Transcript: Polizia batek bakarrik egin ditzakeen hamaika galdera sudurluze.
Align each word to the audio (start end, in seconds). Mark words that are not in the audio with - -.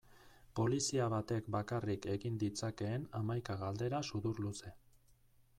Polizia 0.59 1.09
batek 1.13 1.51
bakarrik 1.57 2.09
egin 2.15 2.41
ditzakeen 2.45 3.07
hamaika 3.21 3.59
galdera 3.63 4.03
sudurluze. 4.11 4.77